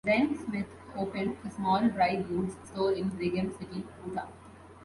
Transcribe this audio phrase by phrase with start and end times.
[0.03, 0.65] "Ren" Smith
[0.97, 4.25] opened a small dry goods store in Brigham City, Utah.